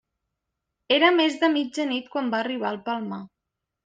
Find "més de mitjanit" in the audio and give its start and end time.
1.17-2.07